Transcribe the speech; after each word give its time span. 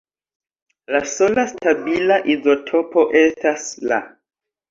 La 0.95 1.01
sola 1.09 1.43
stabila 1.51 2.17
izotopo 2.35 3.05
estas 3.23 3.69
La. 3.93 4.01